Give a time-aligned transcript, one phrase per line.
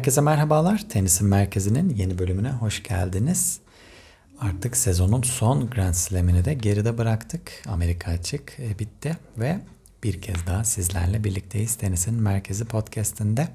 [0.00, 0.88] Herkese merhabalar.
[0.88, 3.60] Tenisin Merkezi'nin yeni bölümüne hoş geldiniz.
[4.40, 7.52] Artık sezonun son Grand Slam'ini de geride bıraktık.
[7.68, 9.60] Amerika açık e, bitti ve
[10.04, 13.48] bir kez daha sizlerle birlikteyiz Tenisin Merkezi podcast'inde.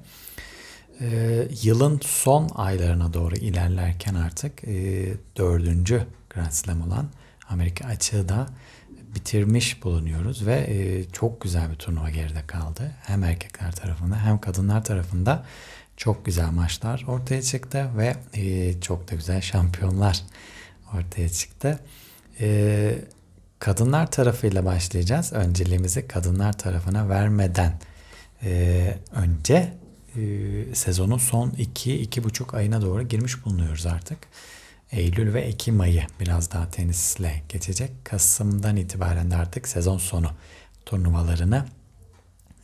[1.00, 7.06] Ee, yılın son aylarına doğru ilerlerken artık e, dördüncü Grand Slam olan
[7.48, 8.46] Amerika açığı da
[9.14, 12.94] bitirmiş bulunuyoruz ve e, çok güzel bir turnuva geride kaldı.
[13.02, 15.44] Hem erkekler tarafında hem kadınlar tarafında
[15.96, 20.22] çok güzel maçlar ortaya çıktı ve e, çok da güzel şampiyonlar
[20.94, 21.80] ortaya çıktı.
[22.40, 22.98] E,
[23.58, 25.32] kadınlar tarafıyla başlayacağız.
[25.32, 27.80] Önceliğimizi kadınlar tarafına vermeden
[28.42, 29.72] e, önce
[30.16, 34.18] e, sezonun son 2-2,5 ayına doğru girmiş bulunuyoruz artık.
[34.92, 37.90] Eylül ve Ekim ayı biraz daha tenisle geçecek.
[38.04, 40.30] Kasım'dan itibaren de artık sezon sonu
[40.86, 41.66] turnuvalarını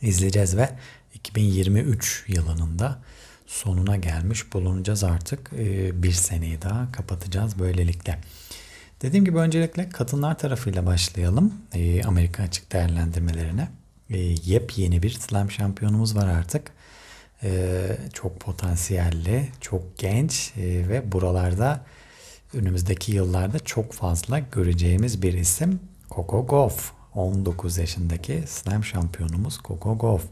[0.01, 0.69] izleyeceğiz ve
[1.13, 2.99] 2023 yılının da
[3.47, 5.51] sonuna gelmiş bulunacağız artık.
[5.57, 8.19] Ee, bir seneyi daha kapatacağız böylelikle.
[9.01, 11.53] Dediğim gibi öncelikle kadınlar tarafıyla başlayalım.
[11.73, 13.67] Ee, Amerika açık değerlendirmelerine.
[14.09, 16.71] Ee, yepyeni bir slam şampiyonumuz var artık.
[18.13, 21.85] Çok potansiyelli, çok genç ve buralarda
[22.53, 25.79] önümüzdeki yıllarda çok fazla göreceğimiz bir isim
[26.11, 26.91] Coco Gauff.
[27.15, 30.23] 19 yaşındaki slam şampiyonumuz Coco Gauff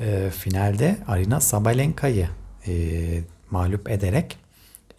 [0.00, 2.28] e, finalde Arina Sabalenka'yı
[2.66, 2.72] e,
[3.50, 4.38] mağlup ederek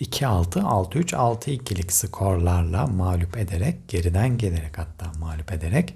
[0.02, 5.94] 2-6, 6-3, 6-2'lik skorlarla mağlup ederek, geriden gelerek hatta mağlup ederek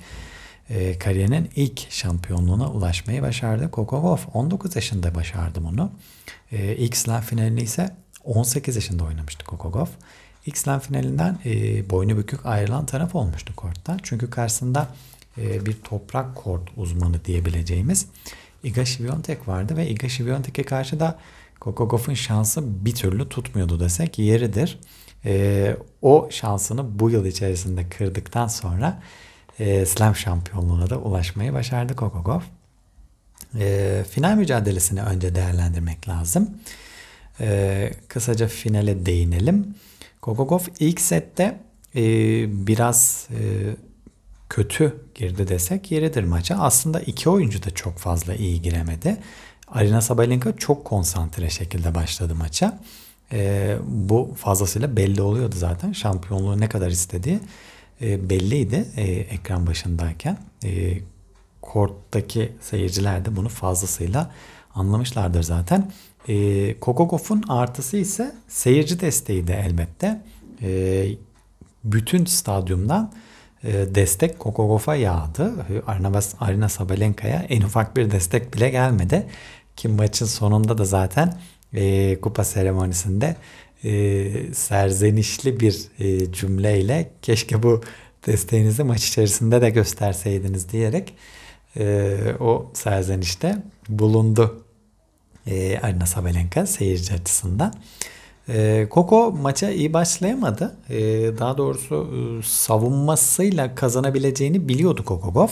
[0.69, 3.69] e, kariyerinin ilk şampiyonluğuna ulaşmayı başardı.
[3.71, 5.91] Gauff 19 yaşında başardı bunu.
[6.51, 9.89] E, ilk slam finalini ise 18 yaşında oynamıştı Gauff.
[10.45, 13.97] İlk slam finalinden e, boynu bükük ayrılan taraf olmuştu kortta.
[14.03, 14.87] Çünkü karşısında
[15.37, 18.05] e, bir toprak kort uzmanı diyebileceğimiz
[18.67, 21.19] Iga Świątek vardı ve Iga Świątek'e karşı da
[21.59, 24.79] Kokogof'un şansı bir türlü tutmuyordu desek yeridir.
[25.25, 29.01] E, o şansını bu yıl içerisinde kırdıktan sonra
[29.59, 32.41] e, Slam şampiyonluğuna da ulaşmayı başardı Kokogov.
[33.59, 36.49] E, final mücadelesini önce değerlendirmek lazım.
[37.39, 39.75] E, kısaca finale değinelim.
[40.21, 41.59] Kokogov ilk sette
[41.95, 42.01] e,
[42.67, 43.39] biraz e,
[44.49, 46.55] kötü girdi desek yeridir maça.
[46.55, 49.17] Aslında iki oyuncu da çok fazla iyi giremedi.
[49.67, 52.79] Arina Sabalenka çok konsantre şekilde başladı maça.
[53.31, 55.91] E, bu fazlasıyla belli oluyordu zaten.
[55.91, 57.39] Şampiyonluğu ne kadar istediği
[58.01, 60.37] e, belliydi e, ekran başındayken.
[60.63, 60.99] E,
[61.61, 64.31] korttaki seyirciler de bunu fazlasıyla
[64.75, 65.91] anlamışlardır zaten.
[66.27, 70.21] E, Kokogof'un artısı ise seyirci desteği de elbette.
[70.61, 71.05] E,
[71.83, 73.11] bütün stadyumdan
[73.67, 75.53] destek Kokogof'a yağdı.
[75.87, 79.25] Arina, Arina Sabalenka'ya en ufak bir destek bile gelmedi.
[79.75, 81.33] Ki maçın sonunda da zaten
[81.73, 83.35] e, kupa seremonisinde
[83.83, 87.81] e, serzenişli bir e, cümleyle keşke bu
[88.27, 91.13] desteğinizi maç içerisinde de gösterseydiniz diyerek
[91.79, 93.57] e, o serzenişte
[93.89, 94.63] bulundu
[95.47, 97.73] e, Arina Sabalenka seyirci açısından.
[98.49, 100.75] E, Koko maça iyi başlayamadı.
[100.89, 100.97] E,
[101.37, 105.47] daha doğrusu e, savunmasıyla kazanabileceğini biliyordu Kokogov.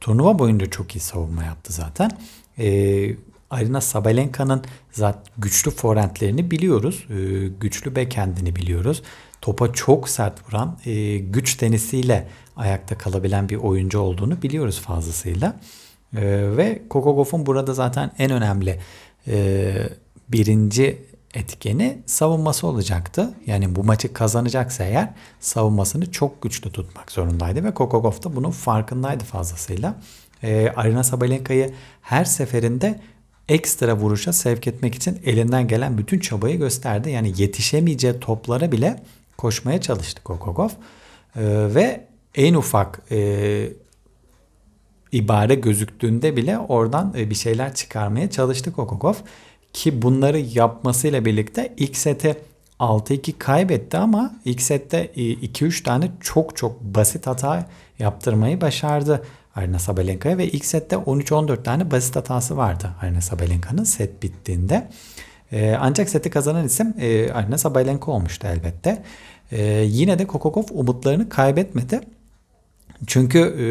[0.00, 2.10] Turnuva boyunca çok iyi savunma yaptı zaten.
[2.58, 3.16] E,
[3.50, 4.62] Arina Sabalenka'nın
[4.92, 7.06] zaten güçlü forentlerini biliyoruz.
[7.10, 9.02] E, güçlü backhand'ini biliyoruz.
[9.40, 15.56] Topa çok sert vuran, e, güç tenisiyle ayakta kalabilen bir oyuncu olduğunu biliyoruz fazlasıyla.
[16.56, 18.80] Ve Kokogov'un burada zaten en önemli
[19.26, 19.74] e,
[20.28, 20.98] birinci
[21.34, 23.34] etkeni savunması olacaktı.
[23.46, 25.08] Yani bu maçı kazanacaksa eğer
[25.40, 29.94] savunmasını çok güçlü tutmak zorundaydı ve Kokogov da bunun farkındaydı fazlasıyla.
[30.42, 33.00] Ee, Arina Sabalenka'yı her seferinde
[33.48, 37.10] ekstra vuruşa sevk etmek için elinden gelen bütün çabayı gösterdi.
[37.10, 39.02] Yani yetişemeyeceği toplara bile
[39.36, 40.68] koşmaya çalıştı Kokogov.
[40.68, 41.42] Ee,
[41.74, 43.68] ve en ufak e,
[45.12, 49.14] ibare gözüktüğünde bile oradan e, bir şeyler çıkarmaya çalıştı Kokogov.
[49.74, 52.36] Ki bunları yapmasıyla birlikte ilk sete
[52.80, 57.66] 6-2 kaybetti ama ilk sette 2-3 tane çok çok basit hata
[57.98, 59.22] yaptırmayı başardı
[59.54, 64.88] Arina Sabalenka'ya ve ilk sette 13-14 tane basit hatası vardı Arina Sabalenka'nın set bittiğinde.
[65.52, 69.02] Ee, ancak seti kazanan isim e, Arina Sabalenka olmuştu elbette.
[69.84, 72.00] Yine de Kokokov umutlarını kaybetmedi.
[73.06, 73.64] Çünkü e,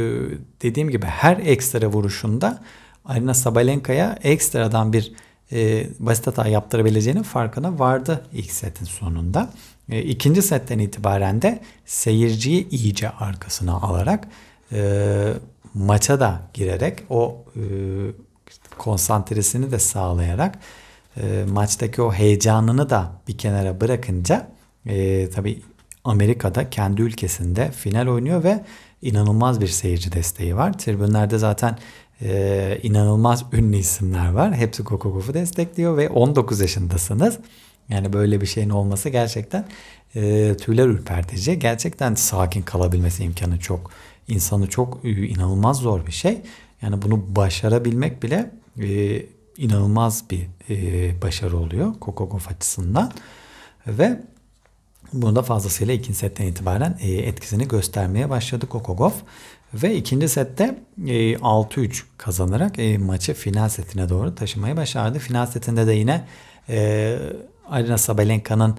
[0.62, 2.60] dediğim gibi her ekstra vuruşunda
[3.06, 5.14] Arina Sabalenka'ya ekstradan bir
[5.52, 9.50] e, basit hata yaptırabileceğinin farkına vardı ilk setin sonunda.
[9.90, 14.28] E, ikinci setten itibaren de seyirciyi iyice arkasına alarak
[14.72, 15.34] e,
[15.74, 17.62] maça da girerek o e,
[18.78, 20.60] konsantresini de sağlayarak
[21.18, 24.48] e, maçtaki o heyecanını da bir kenara bırakınca
[24.86, 25.62] e, tabii
[26.04, 28.66] Amerika'da kendi ülkesinde final oynuyor ve
[29.02, 30.78] inanılmaz bir seyirci desteği var.
[30.78, 31.78] Tribünlerde zaten
[32.24, 34.56] e, inanılmaz ünlü isimler var.
[34.56, 37.38] Hepsi Kokogof'u destekliyor ve 19 yaşındasınız.
[37.90, 39.66] Yani böyle bir şeyin olması gerçekten
[40.16, 41.60] e, tüyler ürpertici.
[41.60, 43.92] Gerçekten sakin kalabilmesi imkanı çok,
[44.28, 46.42] insanı çok e, inanılmaz zor bir şey.
[46.82, 49.22] Yani bunu başarabilmek bile e,
[49.58, 53.12] inanılmaz bir e, başarı oluyor Kokogov açısından.
[53.88, 54.20] Ve
[55.14, 59.12] bunu da fazlasıyla ikinci setten itibaren e, etkisini göstermeye başladı Kokogov.
[59.74, 65.20] Ve ikinci sette e, 6-3 kazanarak e, maçı final setine doğru taşımayı başardı.
[65.20, 66.28] Final setinde de yine
[66.70, 67.18] e,
[67.70, 68.78] Arina Sabalenka'nın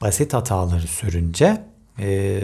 [0.00, 1.64] basit hataları sürünce
[1.98, 2.40] e,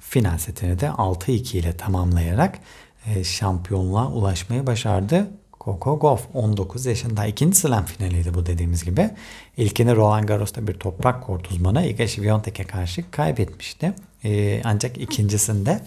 [0.00, 2.58] final setini de 6-2 ile tamamlayarak
[3.06, 5.26] e, şampiyonluğa ulaşmayı başardı.
[5.60, 7.26] Coco Gauff 19 yaşında.
[7.26, 9.10] ikinci slam finaliydi bu dediğimiz gibi.
[9.56, 13.92] İlkini Roland Garros'ta bir toprak kort uzmanı Iga Świątek'e karşı kaybetmişti.
[14.24, 15.80] Ee, ancak ikincisinde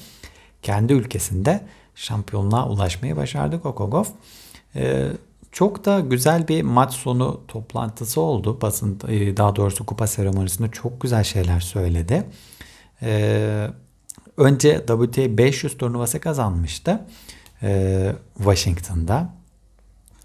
[0.66, 1.62] kendi ülkesinde
[1.96, 4.10] şampiyonluğa ulaşmayı başardı Gauff.
[4.76, 5.08] Ee,
[5.52, 8.62] çok da güzel bir maç sonu toplantısı oldu.
[8.62, 12.24] Basın e, daha doğrusu kupa seremonisinde çok güzel şeyler söyledi.
[13.02, 13.68] Ee,
[14.38, 17.02] önce WTA 500 turnuvası kazanmıştı.
[17.64, 19.30] Ee, Washington'da.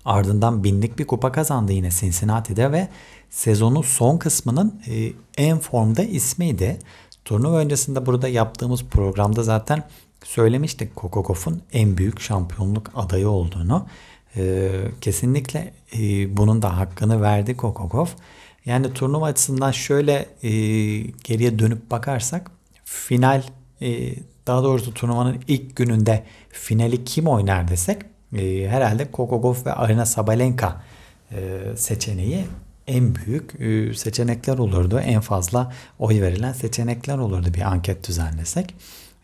[0.04, 2.88] Ardından binlik bir kupa kazandı yine Cincinnati'de ve
[3.31, 6.78] sezonun son kısmının e, en formda ismiydi.
[7.25, 9.84] Turnuva öncesinde burada yaptığımız programda zaten
[10.25, 13.87] söylemiştik Kokokof'un en büyük şampiyonluk adayı olduğunu.
[14.37, 14.70] E,
[15.00, 18.06] kesinlikle e, bunun da hakkını verdi Kokokov.
[18.67, 20.50] Yani turnuva açısından şöyle e,
[21.00, 22.50] geriye dönüp bakarsak
[22.84, 23.43] final
[23.82, 24.14] e,
[24.46, 28.02] daha doğrusu turnuvanın ilk gününde finali kim oynar desek
[28.37, 30.82] e, herhalde Kokogov ve Arina Sabalenka
[31.32, 32.44] e, seçeneği
[32.87, 34.99] en büyük e, seçenekler olurdu.
[34.99, 38.75] En fazla oy verilen seçenekler olurdu bir anket düzenlesek.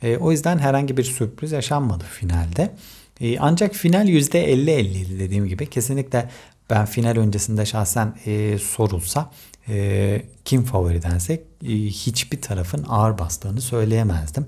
[0.02, 2.74] E, o yüzden herhangi bir sürpriz yaşanmadı finalde.
[3.20, 5.66] E, ancak final %50-50 dediğim gibi.
[5.70, 6.30] Kesinlikle
[6.70, 9.30] ben final öncesinde şahsen e, sorulsa
[9.68, 14.46] e, kim favori densek e, hiçbir tarafın ağır bastığını söyleyemezdim.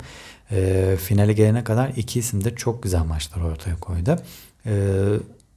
[0.50, 4.16] E, finale gelene kadar iki isim de çok güzel maçlar ortaya koydu.
[4.66, 4.72] E,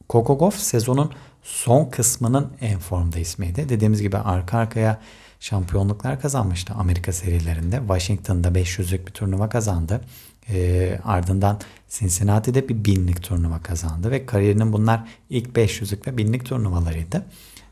[0.10, 1.12] Kokogov sezonun
[1.44, 3.70] son kısmının en formda ismiydi.
[3.70, 5.02] Dediğimiz gibi arka arkaya
[5.42, 7.78] şampiyonluklar kazanmıştı Amerika serilerinde.
[7.78, 10.02] Washington'da 500'lük bir turnuva kazandı.
[10.50, 11.60] E, ardından
[11.90, 17.26] Cincinnati'de bir binlik turnuva kazandı ve kariyerinin bunlar ilk 500'lük ve binlik turnuvalarıydı.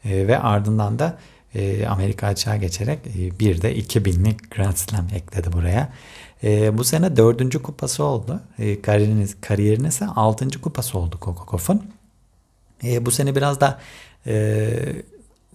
[0.06, 1.18] E, ve ardından da
[1.56, 5.94] e, Amerika açığa geçerek e, bir de 2000'lik Grand Slam ekledi buraya.
[6.44, 8.42] E, bu sene dördüncü kupası oldu.
[8.60, 11.84] E, kariyerinin, kariyerinin ise altıncı kupası oldu Kokokov'un.
[12.84, 13.80] E, bu sene biraz da
[14.28, 14.70] e,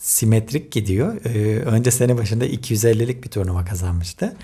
[0.04, 1.24] simetrik gidiyor.
[1.24, 4.36] E, önce sene başında 250'lik bir turnuva kazanmıştı.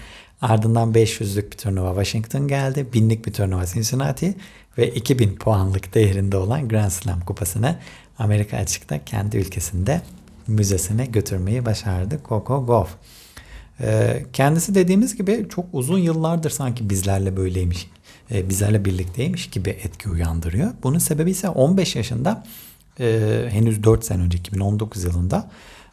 [0.43, 2.87] Ardından 500'lük bir turnuva Washington geldi.
[2.93, 4.35] 1000'lik bir turnuva Cincinnati
[4.79, 7.79] ve 2000 puanlık değerinde olan Grand Slam kupasını
[8.19, 10.01] Amerika açıkta kendi ülkesinde
[10.47, 12.91] müzesine götürmeyi başardı Coco Gauff.
[13.81, 17.91] Ee, kendisi dediğimiz gibi çok uzun yıllardır sanki bizlerle böyleymiş,
[18.31, 20.71] e, bizlerle birlikteymiş gibi etki uyandırıyor.
[20.83, 22.45] Bunun sebebi ise 15 yaşında
[23.01, 25.51] e, henüz 4 sene önce 2019 yılında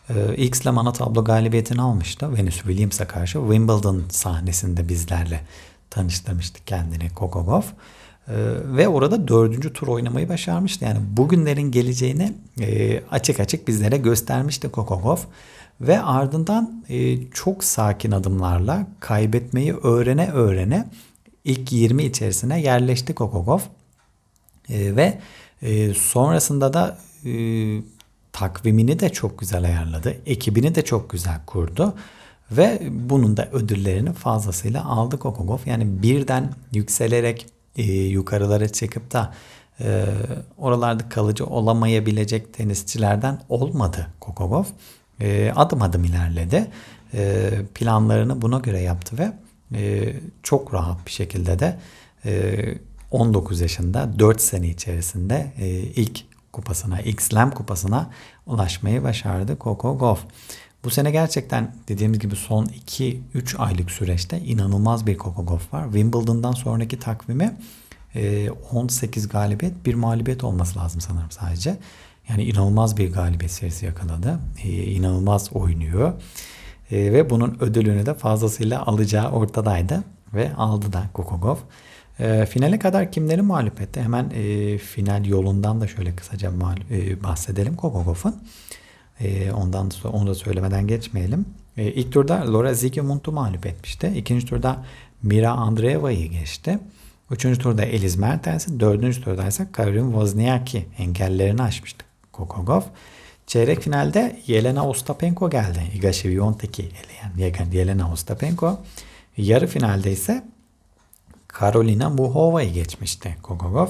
[0.09, 2.37] e, ilk slam ana tablo galibiyetini almıştı.
[2.37, 5.41] Venus Williams'a karşı Wimbledon sahnesinde bizlerle
[5.89, 7.73] tanıştırmıştı kendini Gauff.
[8.27, 8.33] Ee,
[8.63, 10.85] ve orada dördüncü tur oynamayı başarmıştı.
[10.85, 15.17] Yani bugünlerin geleceğini e, açık açık bizlere göstermişti Kokogov.
[15.81, 20.87] Ve ardından e, çok sakin adımlarla kaybetmeyi öğrene öğrene
[21.43, 23.59] ilk 20 içerisine yerleşti Kokogov.
[24.69, 25.19] E, ve
[25.61, 27.31] e, sonrasında da e,
[28.31, 30.17] takvimini de çok güzel ayarladı.
[30.25, 31.93] Ekibini de çok güzel kurdu.
[32.51, 35.57] Ve bunun da ödüllerini fazlasıyla aldı Kokogov.
[35.65, 37.45] Yani birden yükselerek
[37.75, 39.33] e, yukarılara çıkıp da
[39.79, 40.05] e,
[40.57, 44.63] oralarda kalıcı olamayabilecek tenisçilerden olmadı Kokogov.
[45.19, 46.67] E, adım adım ilerledi.
[47.13, 49.31] E, planlarını buna göre yaptı ve
[49.77, 51.79] e, çok rahat bir şekilde de
[52.25, 52.55] e,
[53.11, 56.23] 19 yaşında 4 sene içerisinde e, ilk
[56.53, 58.09] kupasına, ilk slam kupasına
[58.45, 60.23] ulaşmayı başardı Coco Gauff.
[60.83, 65.83] Bu sene gerçekten dediğimiz gibi son 2-3 aylık süreçte inanılmaz bir Coco Gauff var.
[65.83, 67.57] Wimbledon'dan sonraki takvimi
[68.71, 71.77] 18 e, galibiyet, bir mağlubiyet olması lazım sanırım sadece.
[72.29, 74.39] Yani inanılmaz bir galibiyet serisi yakaladı.
[74.63, 76.13] E, inanılmaz oynuyor.
[76.91, 80.03] E, ve bunun ödülünü de fazlasıyla alacağı ortadaydı.
[80.33, 81.57] Ve aldı da Kokogov.
[82.19, 84.01] E, finale kadar kimleri mağlup etti?
[84.01, 86.51] Hemen e, final yolundan da şöyle kısaca
[86.91, 88.35] e, bahsedelim Kokogov'un.
[89.19, 91.45] E, ondan sonra onu da söylemeden geçmeyelim.
[91.77, 94.13] E, ilk turda Laura Zygmunt'u mağlup etmişti.
[94.15, 94.85] İkinci turda
[95.23, 96.79] Mira Andreeva'yı geçti.
[97.31, 102.81] Üçüncü turda Eliz Mertens'i, dördüncü turda ise Karin Wozniacki engellerini aşmıştı Kokogov.
[103.47, 105.79] Çeyrek finalde Yelena Ostapenko geldi.
[105.95, 108.79] Iga Świątek'i eleyen Yelena Ostapenko.
[109.37, 110.43] Yarı finalde ise
[111.47, 113.87] Karolina Muhova'yı geçmişti Kokogov.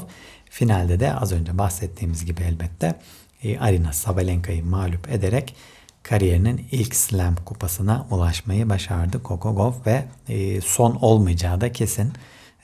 [0.50, 2.96] Finalde de az önce bahsettiğimiz gibi elbette
[3.44, 5.56] e, Arina Sabalenka'yı mağlup ederek
[6.04, 12.14] kariyerinin ilk Slam kupasına ulaşmayı başardı Kokogov ve e, son olmayacağı da kesin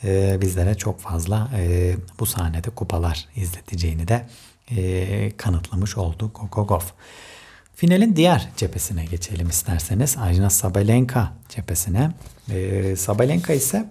[0.04, 1.50] e, bizlere çok fazla
[2.20, 4.26] bu sahnede kupalar izleteceğini de
[5.38, 6.82] kanıtlamış oldu Kokogov.
[7.76, 10.18] Finalin diğer cephesine geçelim isterseniz.
[10.18, 12.12] Arina Sabalenka cephesine.
[12.98, 13.86] Sabalenka ise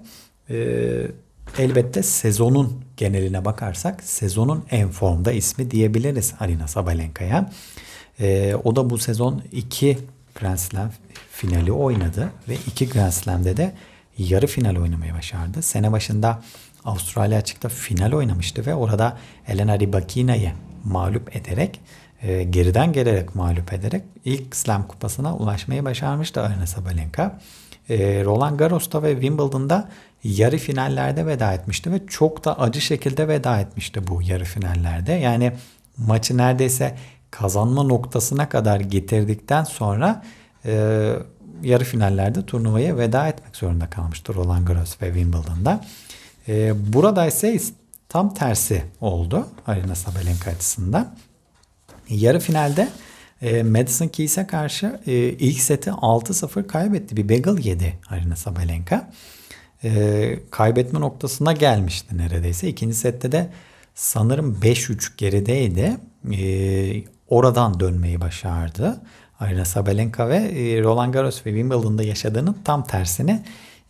[1.59, 7.51] elbette sezonun geneline bakarsak sezonun en formda ismi diyebiliriz Arina Sabalenka'ya.
[8.21, 9.99] E, o da bu sezon iki
[10.41, 10.91] Grand Slam
[11.31, 13.73] finali oynadı ve iki Grand Slam'de de
[14.19, 15.63] yarı final oynamayı başardı.
[15.63, 16.43] Sene başında
[16.85, 19.19] Avustralya açıkta final oynamıştı ve orada
[19.49, 20.53] Elena Rybakina'yı
[20.85, 21.81] mağlup ederek
[22.23, 27.41] e, geriden gelerek mağlup ederek ilk Slam kupasına ulaşmayı başarmıştı Arina Sabalenka.
[27.89, 29.89] E, Roland Garros'ta ve Wimbledon'da
[30.25, 35.13] yarı finallerde veda etmişti ve çok da acı şekilde veda etmişti bu yarı finallerde.
[35.13, 35.53] Yani
[35.97, 36.97] maçı neredeyse
[37.31, 40.23] kazanma noktasına kadar getirdikten sonra
[40.65, 40.73] e,
[41.63, 45.85] yarı finallerde turnuvaya veda etmek zorunda kalmıştır Roland Garros ve Wimbledon'da.
[46.49, 47.61] E, burada ise
[48.09, 51.17] tam tersi oldu Arina Sabalenka açısından.
[52.09, 52.89] Yarı finalde
[53.43, 57.17] e, Madison Keys'e karşı e, ilk seti 6-0 kaybetti.
[57.17, 59.11] Bir bagel yedi Arina Sabalenka.
[59.85, 62.69] E, kaybetme noktasına gelmişti neredeyse.
[62.69, 63.51] İkinci sette de
[63.95, 65.97] sanırım 5-3 gerideydi.
[66.33, 69.01] E, oradan dönmeyi başardı.
[69.41, 73.43] Arina Sabalenka ve e, Roland Garros ve Wimbledon'da yaşadığının tam tersini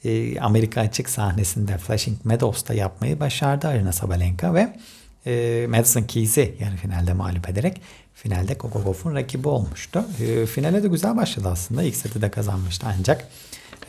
[0.04, 4.76] e, Amerika açık sahnesinde Flushing Meadows'ta yapmayı başardı Arina Sabalenka ve
[5.26, 7.80] e, Madison Keys'i yarı finalde mağlup ederek
[8.14, 10.04] finalde Kokogov'un rakibi olmuştu.
[10.20, 11.82] E, finale de güzel başladı aslında.
[11.82, 13.28] İlk seti de kazanmıştı ancak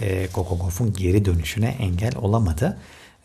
[0.01, 2.77] e, Kokogov'un geri dönüşüne engel olamadı.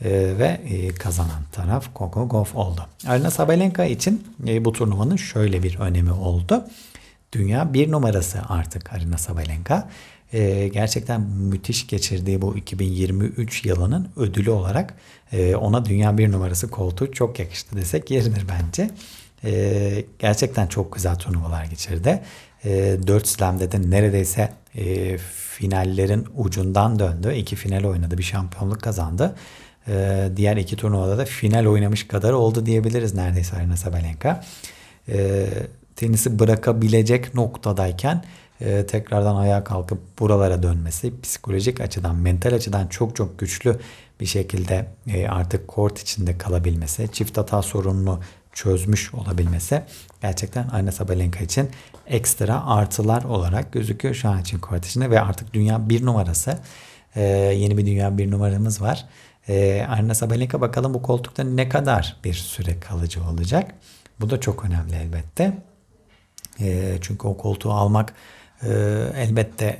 [0.04, 2.86] E, ve e, kazanan taraf Kokogov oldu.
[3.06, 6.64] Arina Sabalenka için e, bu turnuvanın şöyle bir önemi oldu.
[7.32, 9.88] Dünya bir numarası artık Arina Sabalenka.
[10.72, 14.94] Gerçekten müthiş geçirdiği bu 2023 yılının ödülü olarak
[15.60, 18.90] ona dünya bir numarası koltuğu çok yakıştı desek yeridir bence.
[20.18, 22.22] Gerçekten çok güzel turnuvalar geçirdi.
[22.64, 24.52] E, 4 slam'de de neredeyse
[25.58, 27.34] finallerin ucundan döndü.
[27.34, 29.34] İki final oynadı, bir şampiyonluk kazandı.
[29.88, 34.44] E, diğer iki turnuvada da final oynamış kadar oldu diyebiliriz neredeyse Arina Sabalenka.
[35.08, 35.46] E,
[35.96, 38.24] tenisi bırakabilecek noktadayken
[38.60, 43.78] e, tekrardan ayağa kalkıp buralara dönmesi psikolojik açıdan, mental açıdan çok çok güçlü
[44.20, 48.20] bir şekilde e, artık kort içinde kalabilmesi, çift hata sorununu
[48.58, 49.82] çözmüş olabilmesi
[50.22, 51.70] gerçekten Arina Sabalenka için
[52.06, 56.58] ekstra artılar olarak gözüküyor şu an için içinde ve artık dünya bir numarası.
[57.16, 57.22] Ee,
[57.56, 59.04] yeni bir dünya bir numaramız var.
[59.48, 63.74] Ee, Arina Sabalenka bakalım bu koltukta ne kadar bir süre kalıcı olacak.
[64.20, 65.58] Bu da çok önemli elbette.
[66.60, 68.14] Ee, çünkü o koltuğu almak
[68.62, 68.68] e,
[69.16, 69.78] elbette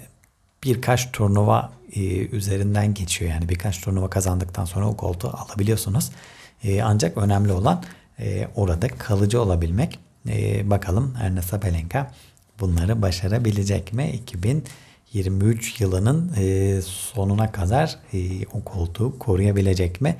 [0.64, 3.30] birkaç turnuva e, üzerinden geçiyor.
[3.30, 6.10] Yani birkaç turnuva kazandıktan sonra o koltuğu alabiliyorsunuz.
[6.64, 7.82] E, ancak önemli olan
[8.20, 9.98] e, orada kalıcı olabilmek.
[10.28, 12.12] E, bakalım Arna Sabalenka
[12.60, 14.10] bunları başarabilecek mi?
[14.10, 20.16] 2023 yılının e, sonuna kadar e, o koltuğu koruyabilecek mi?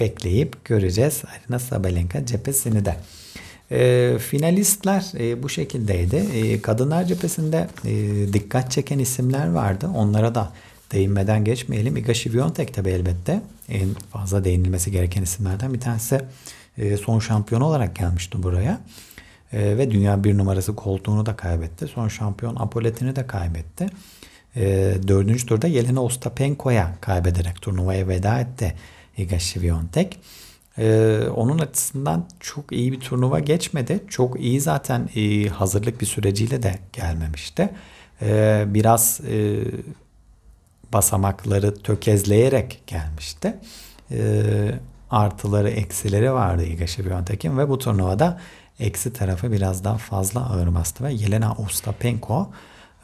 [0.00, 2.96] Bekleyip göreceğiz Arina Sabalenka cephesini de.
[3.70, 6.16] E, finalistler e, bu şekildeydi.
[6.16, 7.92] E, kadınlar cephesinde e,
[8.32, 9.90] dikkat çeken isimler vardı.
[9.94, 10.52] Onlara da
[10.92, 11.96] değinmeden geçmeyelim.
[11.96, 16.20] Iga Świątek tabi elbette en fazla değinilmesi gereken isimlerden bir tanesi.
[16.80, 18.80] E, son şampiyon olarak gelmişti buraya.
[19.52, 21.86] E, ve dünya bir numarası koltuğunu da kaybetti.
[21.86, 23.86] Son şampiyon Apolet'ini de kaybetti.
[24.56, 28.74] E, dördüncü turda Yelena Ostapenko'ya kaybederek turnuvaya veda etti
[29.16, 30.18] Iga Świątek.
[31.36, 34.04] Onun açısından çok iyi bir turnuva geçmedi.
[34.08, 35.08] Çok iyi zaten
[35.52, 37.70] hazırlık bir süreciyle de gelmemişti.
[38.66, 39.20] Biraz
[40.92, 43.54] basamakları tökezleyerek gelmişti.
[45.10, 48.40] Artıları eksileri vardı Iga Świątek'in ve bu turnuvada
[48.80, 52.50] eksi tarafı biraz daha fazla ağır bastı ve Yelena Ostapenko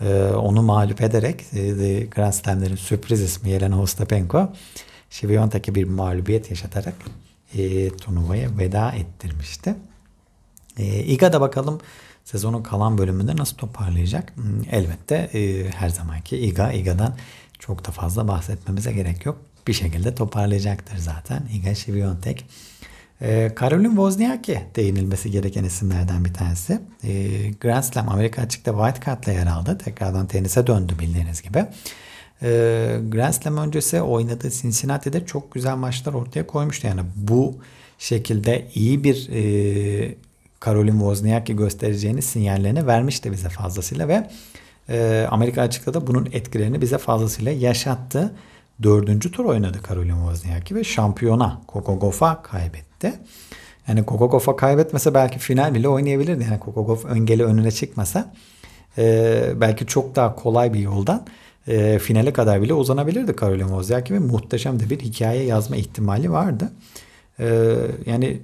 [0.00, 4.52] e, onu mağlup ederek e, Grand Slam'lerin sürpriz ismi Yelena Ostapenko
[5.10, 6.94] Świątek'e bir mağlubiyet yaşatarak
[7.54, 9.74] e, turnuvaya veda ettirmişti.
[10.78, 11.80] E, Iga'da bakalım
[12.24, 14.36] sezonun kalan bölümünde nasıl toparlayacak?
[14.36, 17.16] Hmm, elbette e, her zamanki Iga, Iga'dan
[17.58, 19.38] çok da fazla bahsetmemize gerek yok.
[19.66, 22.44] Bir şekilde toparlayacaktır zaten Iga Świątek.
[23.22, 26.80] E, Karolin Wozniacki değinilmesi gereken isimlerden bir tanesi.
[27.04, 27.12] E,
[27.60, 29.78] Grand Slam Amerika açıkta White Card'la yer aldı.
[29.78, 31.58] Tekrardan tenise döndü bildiğiniz gibi.
[32.42, 32.48] E,
[33.08, 36.86] Grand Slam öncesi oynadığı Cincinnati'de çok güzel maçlar ortaya koymuştu.
[36.86, 37.54] Yani bu
[37.98, 40.14] şekilde iyi bir e,
[40.60, 44.30] Karolin Wozniacki göstereceğini sinyallerini vermişti bize fazlasıyla ve
[44.88, 48.32] e, Amerika açıkta da bunun etkilerini bize fazlasıyla yaşattı.
[48.82, 53.12] Dördüncü tur oynadı Karolin Wozniacki ve şampiyona Coco Gauff'a kaybetti.
[53.88, 56.44] Yani Coco Gauff'a kaybetmese belki final bile oynayabilirdi.
[56.44, 58.32] Yani Coco Gauff öngeli önüne çıkmasa
[58.98, 61.26] e, belki çok daha kolay bir yoldan
[61.68, 66.72] e, finale kadar bile uzanabilirdi Karolin Wozniacki ve muhteşem de bir hikaye yazma ihtimali vardı.
[67.40, 68.40] E, yani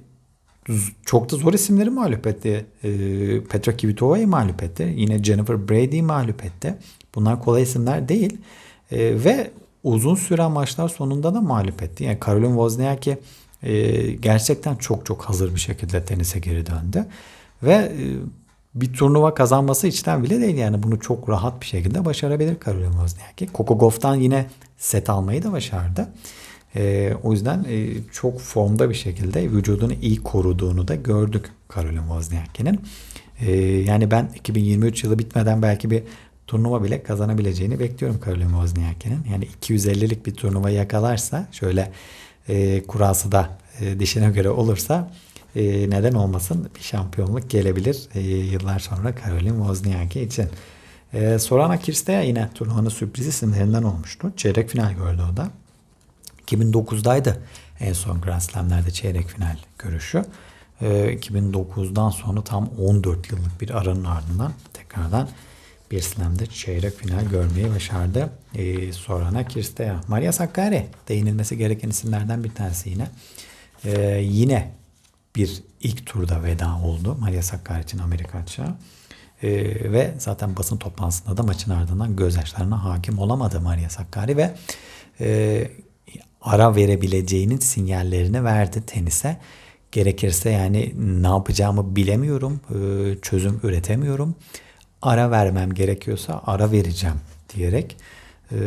[1.05, 2.65] çok da zor isimleri mağlup etti.
[2.83, 2.89] E,
[3.43, 4.93] Petra Kvitova'yı mağlup etti.
[4.95, 6.75] Yine Jennifer Brady'yi mağlup etti.
[7.15, 8.37] Bunlar kolay isimler değil.
[8.91, 9.51] E, ve
[9.83, 12.03] uzun süren maçlar sonunda da mağlup etti.
[12.03, 13.17] Yani Karolin Wozniacki
[13.63, 17.05] e, gerçekten çok çok hazır bir şekilde tenise geri döndü.
[17.63, 17.91] Ve e,
[18.75, 23.49] bir turnuva kazanması içten bile değil yani bunu çok rahat bir şekilde başarabilir Karolin Wozniacki.
[23.53, 24.45] Coco Gauff'tan yine
[24.77, 26.07] set almayı da başardı.
[26.75, 32.81] E, o yüzden e, çok formda bir şekilde vücudunu iyi koruduğunu da gördük Karolin Wozniacki'nin.
[33.39, 36.03] E, yani ben 2023 yılı bitmeden belki bir
[36.53, 39.19] turnuva bile kazanabileceğini bekliyorum Karolin Wozniacki'nin.
[39.31, 41.91] Yani 250'lik bir turnuva yakalarsa şöyle
[42.49, 45.11] e, kurası da e, dişine göre olursa
[45.55, 50.45] e, neden olmasın bir şampiyonluk gelebilir e, yıllar sonra Karolin Wozniacki için.
[51.13, 54.33] E, Sorana Kirsteya yine turnuvanın sürpriz isimlerinden olmuştu.
[54.37, 55.49] Çeyrek final gördü o da.
[56.47, 57.35] 2009'daydı
[57.79, 60.25] en son Grand Slam'lerde çeyrek final görüşü.
[60.81, 60.85] E,
[61.15, 65.27] 2009'dan sonra tam 14 yıllık bir aranın ardından tekrardan
[65.93, 68.29] bir slam'de çeyrek final görmeyi başardı.
[68.55, 70.01] E, Sorana Kirsteya.
[70.07, 73.07] Maria Sakkari değinilmesi gereken isimlerden bir tanesi yine.
[73.85, 74.71] E, yine
[75.35, 78.77] bir ilk turda veda oldu Maria Sakkari için Amerika açığa.
[79.43, 79.51] E,
[79.91, 84.55] ve zaten basın toplantısında da maçın ardından gözyaşlarına hakim olamadı Maria Sakkari ve
[85.19, 85.67] e,
[86.41, 89.37] ara verebileceğinin sinyallerini verdi tenise.
[89.91, 92.75] Gerekirse yani ne yapacağımı bilemiyorum, e,
[93.21, 94.35] çözüm üretemiyorum
[95.03, 97.15] ara vermem gerekiyorsa ara vereceğim
[97.55, 97.97] diyerek
[98.51, 98.57] e,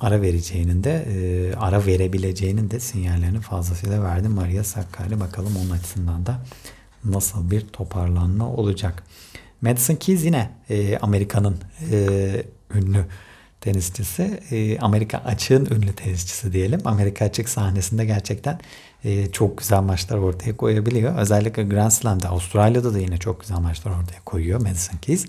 [0.00, 5.20] ara vereceğinin de e, ara verebileceğinin de sinyallerini fazlasıyla verdi Maria Sakkari.
[5.20, 6.40] Bakalım onun açısından da
[7.04, 9.02] nasıl bir toparlanma olacak.
[9.60, 11.56] Madison Keys yine e, Amerika'nın
[11.92, 11.96] e,
[12.74, 13.04] ünlü
[13.60, 14.40] tenisçisi.
[14.50, 16.80] E, Amerika açığın ünlü tenisçisi diyelim.
[16.84, 18.60] Amerika açık sahnesinde gerçekten
[19.06, 21.18] e, çok güzel maçlar ortaya koyabiliyor.
[21.18, 25.26] Özellikle Grand Slam'da Avustralya'da da yine çok güzel maçlar ortaya koyuyor Madison Keys.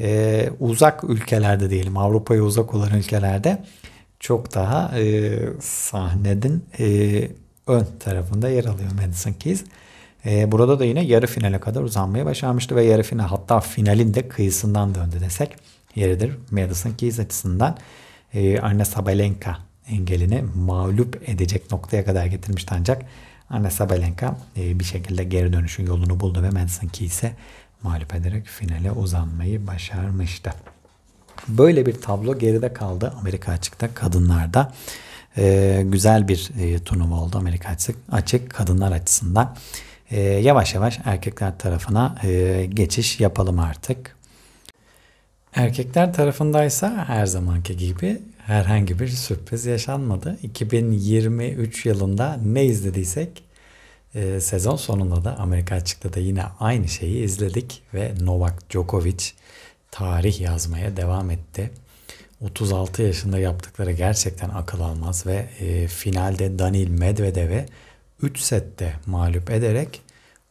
[0.00, 3.64] E, uzak ülkelerde diyelim Avrupa'ya uzak olan ülkelerde
[4.20, 7.28] çok daha e, sahnenin e,
[7.66, 9.64] ön tarafında yer alıyor Madison Keys.
[10.26, 14.28] E, burada da yine yarı finale kadar uzanmaya başarmıştı ve yarı final hatta finalin de
[14.28, 15.56] kıyısından döndü desek
[15.94, 16.32] yeridir.
[16.50, 17.76] Madison Keys açısından
[18.34, 19.58] e, Arne Sabalenka
[19.88, 23.02] engelini mağlup edecek noktaya kadar getirmişti ancak
[23.50, 27.32] Anna Sabalenka e, bir şekilde geri dönüşün yolunu buldu ve Madison Keys'e
[27.82, 30.52] mağlup ederek finale uzanmayı başarmıştı.
[31.48, 34.72] Böyle bir tablo geride kaldı Amerika açıkta kadınlarda.
[35.36, 39.56] E, güzel bir e, turnuva oldu Amerika açık, açık kadınlar açısından.
[40.10, 44.16] E, yavaş yavaş erkekler tarafına e, geçiş yapalım artık.
[45.54, 50.38] Erkekler tarafındaysa her zamanki gibi herhangi bir sürpriz yaşanmadı.
[50.42, 53.42] 2023 yılında ne izlediysek
[54.14, 59.24] e, sezon sonunda da Amerika açıkta da yine aynı şeyi izledik ve Novak Djokovic
[59.90, 61.70] tarih yazmaya devam etti.
[62.40, 67.66] 36 yaşında yaptıkları gerçekten akıl almaz ve e, finalde Danil Medvedev'e
[68.22, 70.00] 3 sette mağlup ederek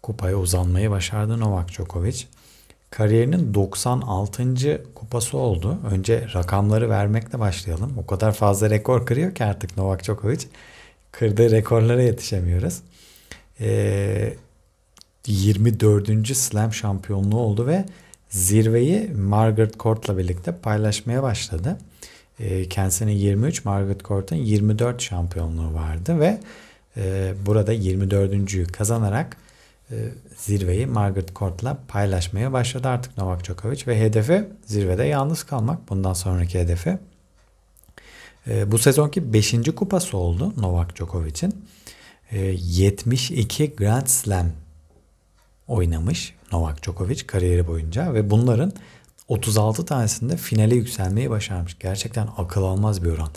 [0.01, 2.23] kupaya uzanmayı başardı Novak Djokovic.
[2.91, 4.83] Kariyerinin 96.
[4.95, 5.77] kupası oldu.
[5.91, 7.93] Önce rakamları vermekle başlayalım.
[7.97, 10.39] O kadar fazla rekor kırıyor ki artık Novak Djokovic.
[11.11, 12.81] Kırdığı rekorlara yetişemiyoruz.
[13.59, 14.33] Ee,
[15.27, 16.37] 24.
[16.37, 17.85] Slam şampiyonluğu oldu ve
[18.29, 21.77] zirveyi Margaret Court'la birlikte paylaşmaya başladı.
[22.39, 26.39] Ee, kendisinin 23, Margaret Court'un 24 şampiyonluğu vardı ve
[26.97, 29.37] e, burada 24.'ü kazanarak
[30.35, 35.89] zirveyi Margaret Court'la paylaşmaya başladı artık Novak Djokovic ve hedefi zirvede yalnız kalmak.
[35.89, 36.97] Bundan sonraki hedefi.
[38.47, 39.55] E, bu sezonki 5.
[39.75, 41.65] kupası oldu Novak Djokovic'in.
[42.31, 44.47] 72 e, Grand Slam
[45.67, 48.73] oynamış Novak Djokovic kariyeri boyunca ve bunların
[49.27, 51.79] 36 tanesinde finale yükselmeyi başarmış.
[51.79, 53.29] Gerçekten akıl almaz bir oran.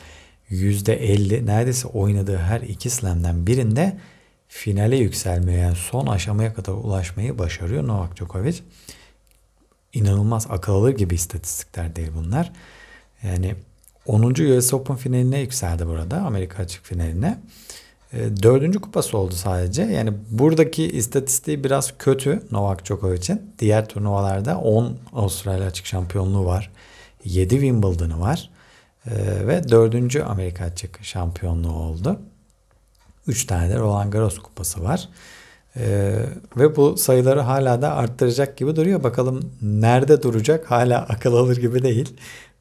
[0.51, 3.99] %50 neredeyse oynadığı her iki slam'den birinde
[4.55, 8.61] finale yükselmeye yani son aşamaya kadar ulaşmayı başarıyor Novak Djokovic.
[9.93, 12.53] İnanılmaz akıl alır gibi istatistikler değil bunlar.
[13.23, 13.55] Yani
[14.07, 14.23] 10.
[14.57, 17.39] US Open finaline yükseldi burada Amerika açık finaline.
[18.13, 19.83] E, dördüncü kupası oldu sadece.
[19.83, 23.43] Yani buradaki istatistiği biraz kötü Novak Djokovic'in.
[23.59, 26.71] Diğer turnuvalarda 10 Avustralya açık şampiyonluğu var.
[27.25, 28.51] 7 Wimbledon'ı var.
[29.07, 32.21] E, ve dördüncü Amerika açık şampiyonluğu oldu.
[33.27, 35.09] 3 tane de Roland Garros kupası var.
[35.77, 36.17] Ee,
[36.57, 39.03] ve bu sayıları hala da arttıracak gibi duruyor.
[39.03, 42.17] Bakalım nerede duracak hala akıl alır gibi değil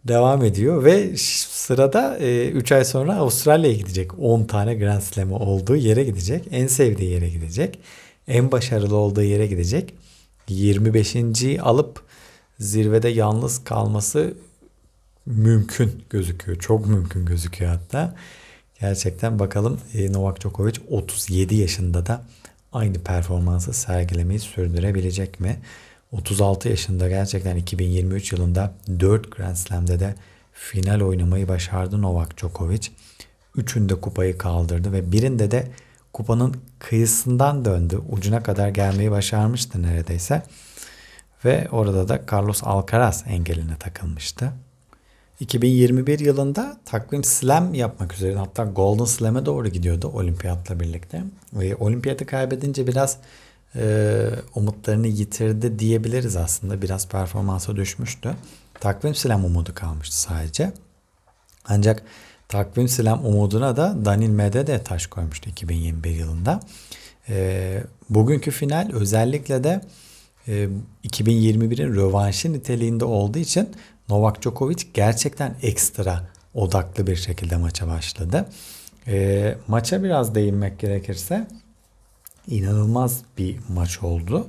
[0.06, 4.20] devam ediyor ve sırada 3 e, ay sonra Avustralya'ya gidecek.
[4.20, 6.48] 10 tane Grand Slam'ı olduğu yere gidecek.
[6.52, 7.80] En sevdiği yere gidecek.
[8.28, 9.94] En başarılı olduğu yere gidecek.
[10.48, 11.16] 25.
[11.62, 12.02] alıp
[12.60, 14.34] zirvede yalnız kalması
[15.26, 16.60] mümkün gözüküyor.
[16.60, 18.16] Çok mümkün gözüküyor hatta.
[18.80, 22.24] Gerçekten bakalım e, Novak Djokovic 37 yaşında da
[22.74, 25.60] aynı performansı sergilemeyi sürdürebilecek mi?
[26.12, 30.16] 36 yaşında gerçekten 2023 yılında 4 Grand Slam'de de
[30.54, 32.88] final oynamayı başardı Novak Djokovic.
[33.56, 35.72] Üçünde kupayı kaldırdı ve birinde de
[36.14, 38.00] kupanın kıyısından döndü.
[38.10, 40.44] Ucuna kadar gelmeyi başarmıştı neredeyse.
[41.46, 44.52] Ve orada da Carlos Alcaraz engeline takılmıştı.
[45.40, 51.24] 2021 yılında takvim slam yapmak üzere hatta Golden Slam'e doğru gidiyordu olimpiyatla birlikte.
[51.54, 53.18] Ve olimpiyatı kaybedince biraz
[53.76, 56.82] e, umutlarını yitirdi diyebiliriz aslında.
[56.82, 58.36] Biraz performansa düşmüştü.
[58.80, 60.74] Takvim slam umudu kalmıştı sadece.
[61.66, 62.04] Ancak
[62.48, 66.60] takvim slam umuduna da Daniel Medvedev taş koymuştu 2021 yılında.
[67.30, 69.82] E, bugünkü final özellikle de
[70.48, 70.70] e,
[71.04, 73.70] 2021'in rövanşı niteliğinde olduğu için
[74.10, 78.50] Novak Djokovic gerçekten ekstra odaklı bir şekilde maça başladı.
[79.08, 81.48] E, maça biraz değinmek gerekirse
[82.48, 84.48] inanılmaz bir maç oldu.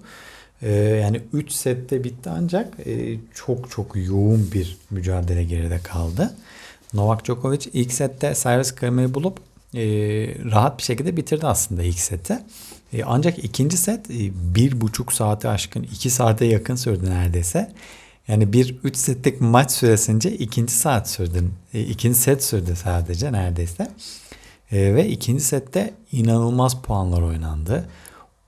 [0.63, 6.35] Ee, yani 3 sette bitti ancak e, çok çok yoğun bir mücadele geride kaldı.
[6.95, 9.39] Novak Djokovic ilk sette servis kırmayı bulup
[9.75, 9.83] e,
[10.51, 12.39] rahat bir şekilde bitirdi aslında ilk seti.
[12.93, 17.73] E, ancak ikinci set e, bir buçuk saate aşkın iki saate yakın sürdü neredeyse.
[18.29, 21.45] Yani bir üç setlik maç süresince ikinci saat sürdü.
[21.75, 23.91] E, ikinci set sürdü sadece neredeyse.
[24.73, 27.89] E, ve ikinci sette inanılmaz puanlar oynandı.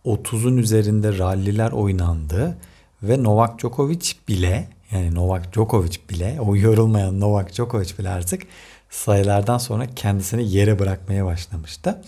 [0.04, 2.56] 30'un üzerinde ralliler oynandı
[3.02, 8.42] ve Novak Djokovic bile yani Novak Djokovic bile o yorulmayan Novak Djokovic bile artık
[8.90, 12.02] sayılardan sonra kendisini yere bırakmaya başlamıştı.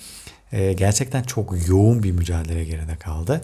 [0.52, 3.40] E, gerçekten çok yoğun bir mücadele geride kaldı.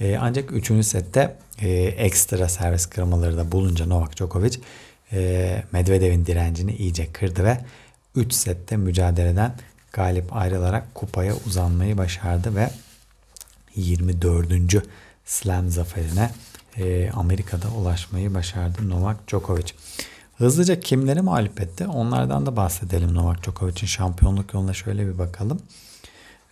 [0.00, 0.86] E, ancak 3.
[0.86, 4.58] sette e, ekstra servis kırmaları da bulunca Novak Djokovic
[5.12, 7.58] e, Medvedev'in direncini iyice kırdı ve
[8.14, 9.54] 3 sette mücadeleden
[9.92, 12.70] galip ayrılarak kupaya uzanmayı başardı ve
[13.76, 14.86] 24.
[15.24, 16.30] Slam zaferine
[16.78, 19.72] e, Amerika'da ulaşmayı başardı Novak Djokovic.
[20.38, 21.86] Hızlıca kimleri mağlup etti?
[21.86, 25.60] Onlardan da bahsedelim Novak Djokovic'in şampiyonluk yoluna şöyle bir bakalım.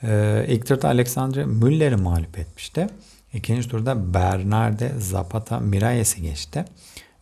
[0.03, 2.89] Ee, ilk turda Alexander Müller'i mağlup etmişti.
[3.35, 6.65] İkinci turda Bernarde Zapata Mirales'i geçti.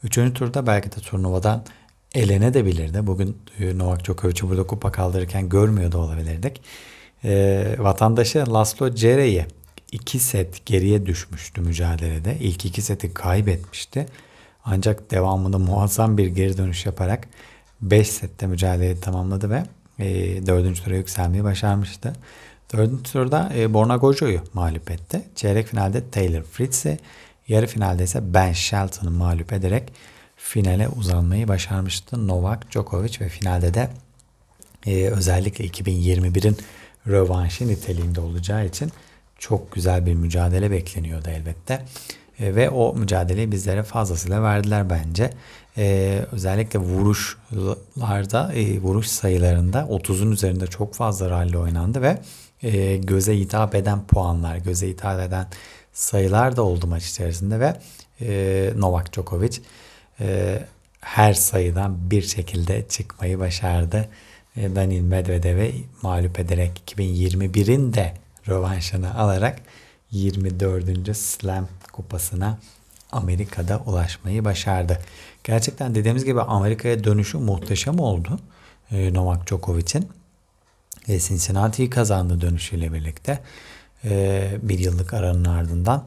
[0.05, 1.65] Üçüncü turda belki de turnuvadan
[2.15, 3.07] elenebilirdi.
[3.07, 6.63] Bugün e, Novak Djokovic'i burada kupa kaldırırken görmüyor da olabilirdik.
[7.25, 9.47] E, vatandaşı Laszlo Cere'yi
[9.93, 12.37] iki set geriye düşmüştü mücadelede.
[12.41, 14.07] İlk iki seti kaybetmişti.
[14.65, 17.29] Ancak devamında muazzam bir geri dönüş yaparak
[17.81, 19.63] 5 sette mücadeleyi tamamladı ve
[19.99, 20.85] e, 4.
[20.85, 22.13] tura yükselmeyi başarmıştı.
[22.73, 23.13] 4.
[23.13, 25.23] turda e, Borna Gojo'yu mağlup etti.
[25.35, 26.99] Çeyrek finalde Taylor Fritz'i,
[27.49, 29.93] yarı finalde ise Ben Shelton'ı mağlup ederek
[30.37, 33.91] finale uzanmayı başarmıştı Novak Djokovic ve finalde de
[34.87, 36.57] e, özellikle 2021'in
[37.07, 38.93] rövanşı niteliğinde olacağı için
[39.39, 41.83] çok güzel bir mücadele bekleniyordu elbette.
[42.41, 45.31] E, ve o mücadeleyi bizlere fazlasıyla verdiler bence.
[45.77, 52.19] E, özellikle vuruşlarda, e, vuruş sayılarında 30'un üzerinde çok fazla rally oynandı ve
[52.63, 55.47] e, göze hitap eden puanlar, göze hitap eden
[55.93, 57.77] sayılar da oldu maç içerisinde ve
[58.21, 59.59] e, Novak Djokovic
[60.21, 60.59] e,
[61.01, 64.09] her sayıdan bir şekilde çıkmayı başardı.
[64.57, 68.15] E, Daniil Medvedev'i mağlup ederek 2021'in de
[68.49, 69.59] rövanşını alarak
[70.11, 71.17] 24.
[71.17, 72.59] Slam kupasına
[73.13, 74.99] Amerika'da ulaşmayı başardı.
[75.45, 78.41] Gerçekten dediğimiz gibi Amerika'ya dönüşü muhteşem oldu
[78.91, 80.22] e, Novak Djokovic'in.
[81.09, 83.39] E, Cincinnati'yi kazandı dönüşüyle birlikte.
[84.05, 86.05] E, bir yıllık aranın ardından.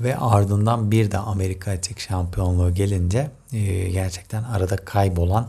[0.00, 5.48] ve ardından bir de Amerika açık şampiyonluğu gelince e, gerçekten arada kaybolan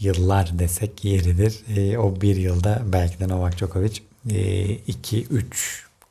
[0.00, 1.76] yıllar desek yeridir.
[1.76, 5.44] E, o bir yılda belki de Novak Djokovic 2-3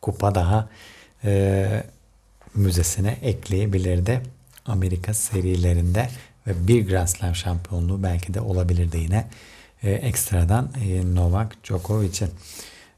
[0.02, 0.70] kupa daha
[2.56, 4.22] müzesine ekleyebilirdi.
[4.66, 6.10] Amerika serilerinde
[6.48, 9.28] ve bir Grand Slam şampiyonluğu belki de olabilirdi yine
[9.84, 12.30] e, ekstradan e, Novak Djokovic'in.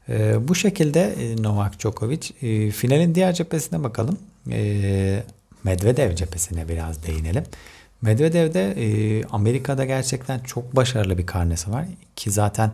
[0.08, 4.18] E, bu şekilde e, Novak Djokovic e, finalin diğer cephesine bakalım.
[4.50, 5.22] E,
[5.64, 7.44] Medvedev cephesine biraz değinelim.
[8.02, 12.72] Medvedev'de e, Amerika'da gerçekten çok başarılı bir karnesi var ki zaten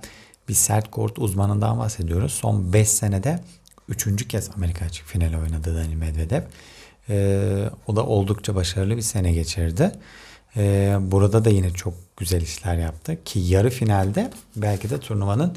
[0.48, 2.32] bir sert kort uzmanından bahsediyoruz.
[2.32, 3.40] Son 5 senede
[3.88, 4.28] 3.
[4.28, 6.42] kez Amerika açık finali oynadı Daniil Medvedev.
[7.08, 9.92] E, o da oldukça başarılı bir sene geçirdi.
[10.56, 13.24] E, burada da yine çok güzel işler yaptı.
[13.24, 15.56] Ki yarı finalde belki de turnuvanın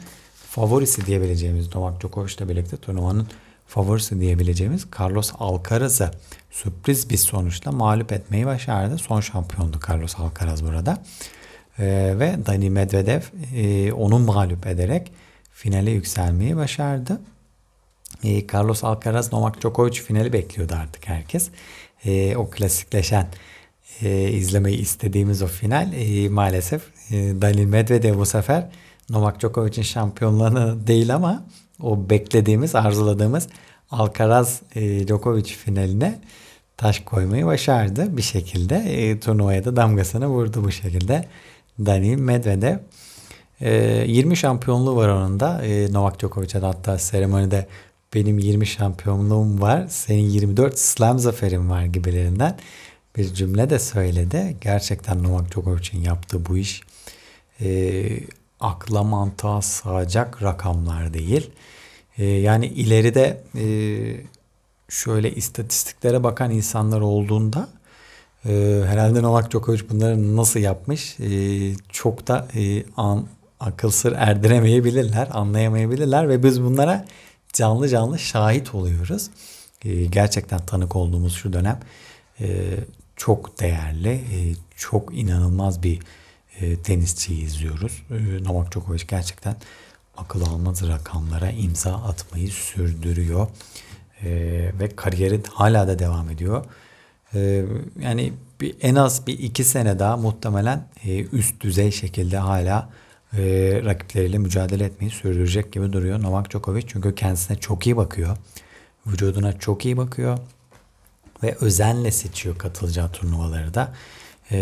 [0.50, 3.28] favorisi diyebileceğimiz Novak Djokovic ile birlikte turnuvanın
[3.68, 6.12] favorisi diyebileceğimiz Carlos Alcaraz'ı
[6.52, 8.98] sürpriz bir sonuçla mağlup etmeyi başardı.
[8.98, 11.04] Son şampiyondu Carlos Alcaraz burada.
[11.80, 13.22] Ee, ve Dani Medvedev
[13.56, 15.12] e, onu mağlup ederek
[15.52, 17.22] finale yükselmeyi başardı.
[18.24, 21.50] E, Carlos Alcaraz, Novak Djokovic finali bekliyordu artık herkes.
[22.06, 23.28] E, o klasikleşen
[24.02, 26.82] e, izlemeyi istediğimiz o final e, maalesef
[27.12, 28.70] e, Daniil Medvedev bu sefer
[29.10, 31.44] Novak Djokovic'in şampiyonluğunu değil ama
[31.82, 33.48] o beklediğimiz, arzuladığımız
[33.92, 36.20] Alcaraz e, Djokovic finaline
[36.78, 38.76] taş koymayı başardı bir şekilde.
[38.76, 41.26] E, turnuvaya da damgasını vurdu bu şekilde.
[41.86, 42.78] Daniil Medvedev.
[43.62, 43.74] E,
[44.08, 45.66] 20 şampiyonluğu var onun da.
[45.66, 47.68] E, Novak Djokovic'e hatta seremonide
[48.14, 49.86] benim 20 şampiyonluğum var.
[49.90, 52.58] Senin 24 slam zaferin var gibilerinden
[53.20, 54.58] bir cümle de söyledi.
[54.62, 56.82] Gerçekten Novak Djokovic'in yaptığı bu iş
[57.62, 58.10] e,
[58.60, 61.52] akla mantığa sığacak rakamlar değil.
[62.18, 63.66] E, yani ileride e,
[64.90, 67.70] şöyle istatistiklere bakan insanlar olduğunda
[68.46, 71.30] e, herhalde Novak Djokovic bunları nasıl yapmış e,
[71.90, 73.28] çok da e, an,
[73.60, 77.06] akıl sır erdiremeyebilirler, anlayamayabilirler ve biz bunlara
[77.54, 79.30] canlı canlı şahit oluyoruz.
[79.86, 81.80] E, gerçekten tanık olduğumuz şu dönem
[82.42, 82.76] e,
[83.20, 86.00] çok değerli, e, çok inanılmaz bir
[86.60, 88.04] e, tenisçiyi izliyoruz.
[88.12, 89.56] E, Novak Djokovic gerçekten
[90.18, 93.48] akıl almaz rakamlara imza atmayı sürdürüyor.
[94.80, 96.66] Ve kariyeri hala da devam ediyor.
[98.00, 98.34] Yani
[98.82, 100.88] en az bir iki sene daha muhtemelen
[101.32, 102.90] üst düzey şekilde hala
[103.86, 106.84] rakipleriyle mücadele etmeyi sürdürecek gibi duruyor Novak Djokovic.
[106.88, 108.38] Çünkü kendisine çok iyi bakıyor.
[109.08, 110.38] Vücuduna çok iyi bakıyor
[111.44, 113.94] ve özenle seçiyor katılacağı turnuvaları da.
[114.52, 114.58] E,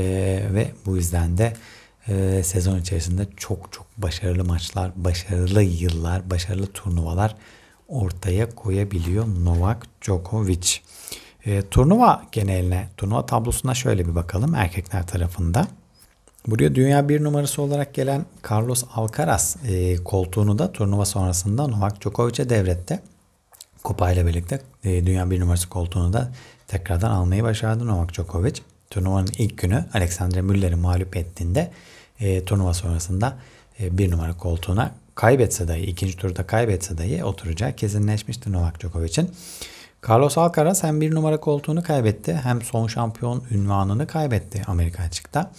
[0.53, 1.53] ve bu yüzden de
[2.07, 7.35] e, sezon içerisinde çok çok başarılı maçlar, başarılı yıllar, başarılı turnuvalar
[7.87, 10.77] ortaya koyabiliyor Novak Djokovic.
[11.45, 15.67] E, turnuva geneline, turnuva tablosuna şöyle bir bakalım erkekler tarafında.
[16.47, 22.49] Buraya dünya bir numarası olarak gelen Carlos Alcaraz e, koltuğunu da turnuva sonrasında Novak Djokovic'e
[22.49, 22.99] devretti.
[23.83, 26.31] Kupayla birlikte e, dünya bir numarası koltuğunu da
[26.67, 28.53] tekrardan almayı başardı Novak Djokovic.
[28.89, 31.71] Turnuvanın ilk günü Alexander Müller'i mağlup ettiğinde
[32.19, 33.37] e, turnuva sonrasında
[33.79, 39.31] e, bir numara koltuğuna kaybetse dahi, ikinci turda kaybetse dahi oturacağı kesinleşmişti Novak Djokovic'in.
[40.09, 45.51] Carlos Alcaraz hem bir numara koltuğunu kaybetti hem son şampiyon ünvanını kaybetti Amerika açıkta.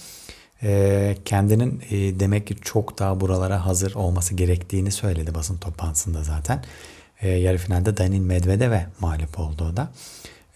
[0.63, 6.65] E, kendinin e, demek ki çok daha buralara hazır olması gerektiğini söyledi basın toplantısında zaten.
[7.21, 9.89] E, yarı finalde Daniil Medvedev'e mağlup oldu o da.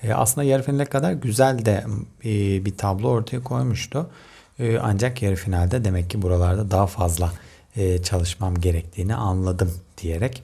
[0.02, 1.84] E, aslında yarı finale kadar güzel de
[2.24, 4.10] e, bir tablo ortaya koymuştu.
[4.58, 7.32] E, ancak yarı finalde demek ki buralarda daha fazla
[7.76, 10.42] e, çalışmam gerektiğini anladım diyerek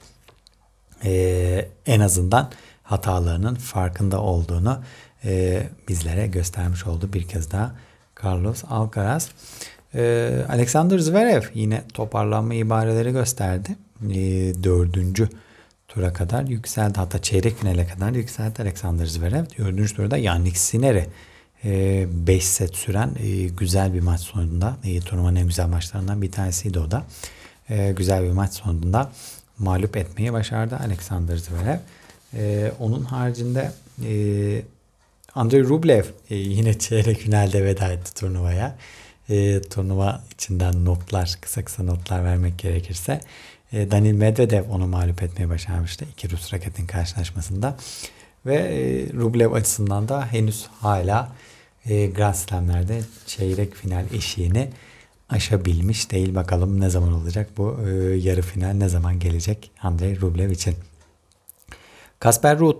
[1.03, 2.51] e, en azından
[2.83, 4.79] hatalarının farkında olduğunu
[5.25, 7.75] e, bizlere göstermiş oldu bir kez daha
[8.23, 9.29] Carlos Alcaraz.
[9.95, 13.75] E, Alexander Zverev yine toparlanma ibareleri gösterdi.
[14.09, 14.15] E,
[14.63, 15.29] dördüncü
[15.89, 16.93] tura kadar yükseldi.
[16.95, 19.45] Hatta çeyrek finale kadar yükseldi Alexander Zverev.
[19.57, 21.07] Dördüncü turda Yannick Sinner'i
[21.63, 26.31] 5 e, set süren e, güzel bir maç sonunda e, turnuvanın en güzel maçlarından bir
[26.31, 27.03] tanesiydi o da.
[27.97, 29.11] Güzel bir maç sonunda
[29.57, 31.79] mağlup etmeyi başardı Alexander Zverev.
[32.79, 33.71] Onun haricinde
[35.35, 38.77] Andrei Rublev yine çeyrek finalde veda etti turnuvaya.
[39.69, 43.21] Turnuva içinden notlar, kısa kısa notlar vermek gerekirse.
[43.73, 47.77] E, Daniil Medvedev onu mağlup etmeye başarmıştı iki Rus raketin karşılaşmasında.
[48.45, 51.35] Ve e, Rublev açısından da henüz hala
[51.85, 54.69] e, Grand Slam'lerde çeyrek final eşiğini
[55.29, 56.35] aşabilmiş değil.
[56.35, 57.77] Bakalım ne zaman olacak bu
[58.15, 60.75] yarı final ne zaman gelecek Andrei Rublev için.
[62.19, 62.79] Kasper Ruud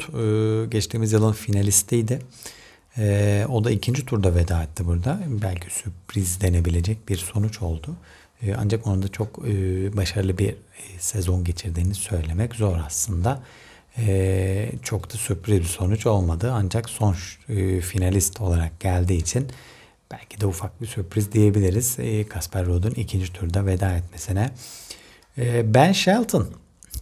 [0.72, 2.20] geçtiğimiz yılın finalistiydi.
[3.50, 5.20] O da ikinci turda veda etti burada.
[5.28, 7.96] Belki sürpriz denebilecek bir sonuç oldu.
[8.44, 9.38] E, ancak onun da çok
[9.98, 10.56] başarılı bir
[11.00, 13.42] sezon geçirdiğini söylemek zor aslında.
[14.84, 16.52] Çok da sürpriz bir sonuç olmadı.
[16.54, 17.16] Ancak son
[17.82, 19.48] finalist olarak geldiği için
[20.12, 21.98] belki de ufak bir sürpriz diyebiliriz.
[22.30, 24.50] Kasper Ruud'un ikinci turda veda etmesine.
[25.64, 26.50] Ben Shelton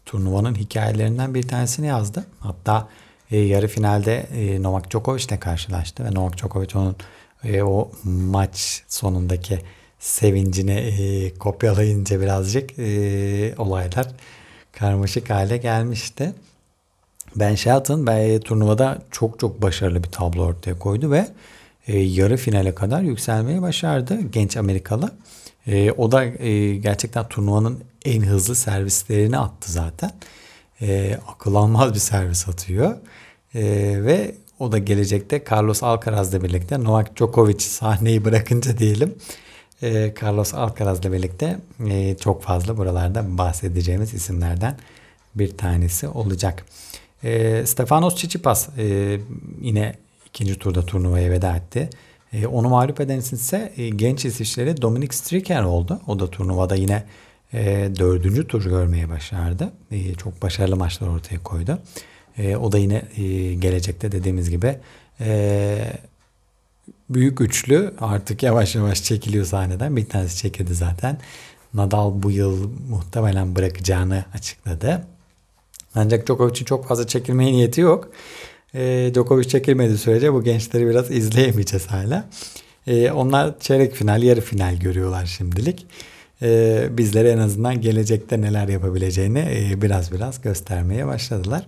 [0.06, 2.26] turnuvanın hikayelerinden bir tanesini yazdı.
[2.39, 2.88] Hatta
[3.32, 6.95] e, yarı finalde e, Novak Djokovic ile karşılaştı ve Novak Djokovic onun
[7.43, 9.60] e, o maç sonundaki
[10.00, 14.08] sevincini e, kopyalayınca birazcık e, olaylar
[14.72, 16.34] karmaşık hale gelmişti.
[17.36, 21.28] Ben Shelton ben, turnuvada çok çok başarılı bir tablo ortaya koydu ve
[21.88, 25.12] e, yarı finale kadar yükselmeyi başardı genç Amerikalı.
[25.68, 30.12] E, o da e, gerçekten turnuvanın en hızlı servislerini attı zaten.
[30.82, 32.98] E, akıl almaz bir servis atıyor.
[33.56, 33.64] E,
[34.04, 39.16] ve o da gelecekte Carlos Alcaraz'la birlikte Novak Djokovic sahneyi bırakınca diyelim
[39.82, 41.60] e, Carlos Alcaraz'la birlikte
[41.90, 44.78] e, çok fazla buralarda bahsedeceğimiz isimlerden
[45.36, 46.66] bir tanesi olacak.
[47.24, 49.18] E, Stefanos Tsitsipas e,
[49.62, 51.90] yine ikinci turda turnuvaya veda etti.
[52.34, 56.02] E, onu mağlup eden ise e, genç İsviçreli Dominic Stricker oldu.
[56.08, 57.04] O da turnuvada yine
[58.00, 59.74] dördüncü tur görmeye başardı.
[60.18, 61.80] Çok başarılı maçlar ortaya koydu.
[62.62, 63.02] O da yine
[63.60, 64.76] gelecekte dediğimiz gibi
[67.10, 69.96] büyük üçlü artık yavaş yavaş çekiliyor sahneden.
[69.96, 71.17] Bir tanesi çekildi zaten.
[71.74, 75.08] Nadal bu yıl muhtemelen bırakacağını açıkladı.
[75.96, 78.12] Ancak Djokovic'in çok fazla çekilmeye niyeti yok.
[78.74, 82.30] E, Djokovic çekilmediği sürece bu gençleri biraz izleyemeyeceğiz hala.
[82.88, 85.88] E, onlar çeyrek final, yarı final görüyorlar şimdilik.
[86.41, 91.67] E, bizlere en azından gelecekte neler yapabileceğini e, biraz biraz göstermeye başladılar.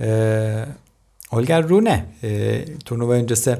[0.00, 0.64] E,
[1.32, 3.58] Olger Rune e, turnuva öncesi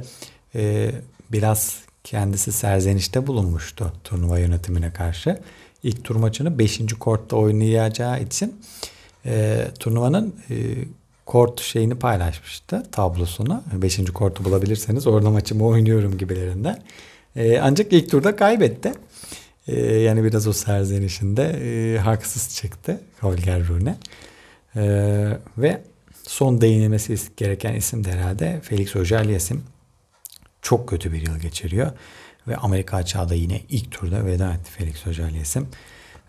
[0.55, 0.93] e,
[1.33, 5.41] biraz kendisi serzenişte bulunmuştu turnuva yönetimine karşı.
[5.83, 6.81] İlk tur maçını 5.
[7.01, 8.61] kortta oynayacağı için
[9.27, 10.55] e, turnuvanın e,
[11.27, 13.63] kort şeyini paylaşmıştı tablosunu.
[13.73, 16.83] Beşinci kortu bulabilirseniz orada maçımı oynuyorum gibilerinden.
[17.37, 18.93] E, ancak ilk turda kaybetti.
[19.69, 23.97] E, yani biraz o serzenişinde e, haksız çıktı Holger Rune.
[24.77, 24.83] E,
[25.59, 25.83] ve
[26.23, 29.61] son değinilmesi gereken isim de herhalde Felix Auger-Aliassime.
[30.63, 31.93] Çok kötü bir yıl geçiriyor.
[32.49, 35.67] Ve Amerika açığa yine ilk turda veda etti Felix Auger-Aliassime.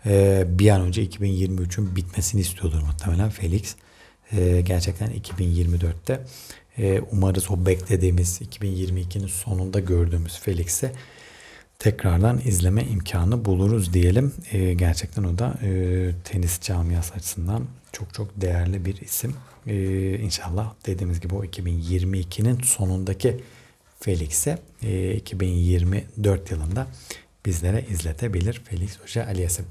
[0.06, 3.76] E, bir an önce 2023'ün bitmesini istiyordur muhtemelen Felix
[4.32, 6.20] e, gerçekten 2024'te
[6.78, 10.92] e, umarız o beklediğimiz 2022'nin sonunda gördüğümüz Felix'i
[11.78, 14.32] tekrardan izleme imkanı buluruz diyelim.
[14.52, 19.34] E, gerçekten o da e, tenis camiası açısından çok çok değerli bir isim.
[19.66, 19.74] E,
[20.18, 23.40] inşallah dediğimiz gibi o 2022'nin sonundaki
[24.02, 26.86] Felix'i e, 2024 yılında
[27.46, 29.62] bizlere izletebilir Felix Hoca Aliyesi.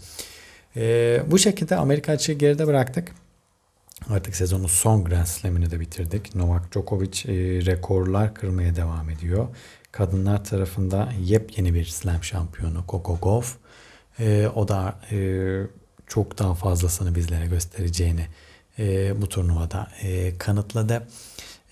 [0.75, 3.11] E, bu şekilde Amerika açığı geride bıraktık.
[4.09, 6.35] Artık sezonun son Grand Slam'ini de bitirdik.
[6.35, 7.33] Novak Djokovic e,
[7.65, 9.47] rekorlar kırmaya devam ediyor.
[9.91, 13.55] Kadınlar tarafında yepyeni bir Slam şampiyonu Coco Gauff.
[14.19, 15.17] E, o da e,
[16.07, 18.27] çok daha fazlasını bizlere göstereceğini
[18.79, 21.07] e, bu turnuvada e, kanıtladı.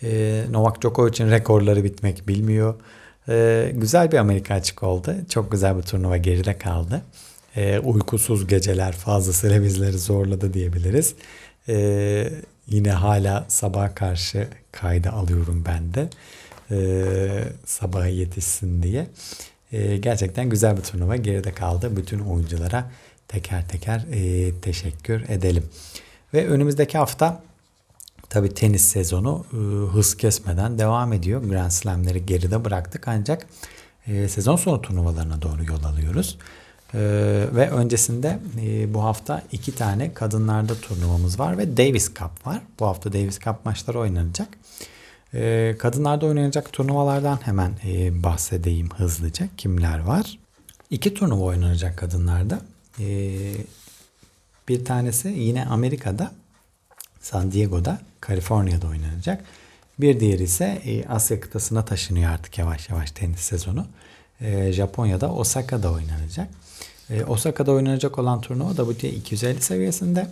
[0.04, 2.76] E, Novak Djokovic'in rekorları bitmek bilmiyor.
[3.30, 5.16] E, güzel bir Amerika açık oldu.
[5.30, 7.02] Çok güzel bir turnuva geride kaldı.
[7.56, 11.16] E, uykusuz geceler fazlasıyla bizleri zorladı diyebiliriz.
[11.70, 12.30] Ee,
[12.68, 16.10] yine hala sabah karşı kayda alıyorum ben de.
[16.72, 19.08] Ee, sabaha yetişsin diye.
[19.72, 21.98] Ee, gerçekten güzel bir turnuva geride kaldı.
[21.98, 22.92] Bütün oyunculara
[23.28, 25.64] teker teker e, teşekkür edelim.
[26.34, 27.44] Ve önümüzdeki hafta
[28.30, 29.58] tabi tenis sezonu e,
[29.94, 31.44] hız kesmeden devam ediyor.
[31.44, 33.48] Grand Slam'leri geride bıraktık ancak
[34.08, 36.38] e, sezon sonu turnuvalarına doğru yol alıyoruz.
[36.94, 37.00] Ee,
[37.56, 42.62] ve öncesinde e, bu hafta iki tane kadınlarda turnuvamız var ve Davis Cup var.
[42.80, 44.48] Bu hafta Davis Cup maçları oynanacak.
[45.34, 49.48] Ee, kadınlarda oynanacak turnuvalardan hemen e, bahsedeyim hızlıca.
[49.58, 50.40] Kimler var?
[50.90, 52.60] İki turnuva oynanacak kadınlarda.
[53.00, 53.54] Ee,
[54.68, 56.32] bir tanesi yine Amerika'da,
[57.22, 59.44] San Diego'da, Kaliforniya'da oynanacak.
[60.00, 63.86] Bir diğeri ise e, Asya kıtasına taşınıyor artık yavaş yavaş tenis sezonu.
[64.42, 66.48] E, Japonya'da, Osaka'da oynanacak.
[67.10, 70.28] E, Osaka'da oynanacak olan turnuva WTA 250 seviyesinde.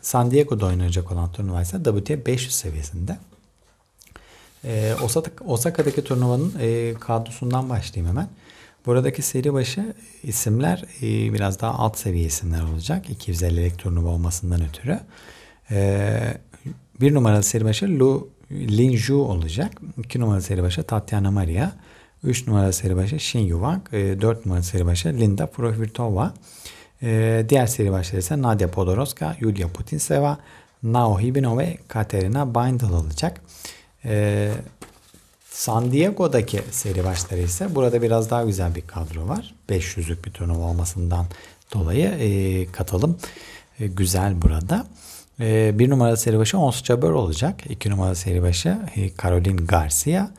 [0.00, 3.18] San Diego'da oynanacak olan turnuva ise WTA 500 seviyesinde.
[5.46, 6.54] Osaka'daki turnuvanın
[6.94, 8.28] kadrosundan başlayayım hemen.
[8.86, 13.10] Buradaki seri başı isimler e, biraz daha alt seviye isimler olacak.
[13.10, 15.00] 250'lik turnuva olmasından ötürü.
[15.70, 16.18] E,
[17.00, 19.72] bir numaralı seri başı Lu Linju olacak.
[19.98, 21.72] İki numaralı seri başı Tatiana Maria.
[22.24, 23.92] Üç numaralı seri başı Shin Yuvak.
[23.92, 26.34] E, dört numaralı seri başı Linda Provirtova.
[27.02, 30.38] E, diğer seri başları ise Nadia Podoroska, Yulia Putinseva,
[30.82, 33.40] Nao Hibino ve Katerina Bindel olacak.
[34.04, 34.50] E,
[35.52, 39.54] San Diego'daki seri başları ise burada biraz daha güzel bir kadro var.
[39.68, 41.26] 500'lük bir turnuva olmasından
[41.74, 43.18] dolayı e, katılım
[43.80, 44.86] e, güzel burada.
[45.40, 47.60] E, bir numaralı seri başı Ons Jabeur olacak.
[47.68, 50.30] İki numaralı seri başı e, Caroline Garcia.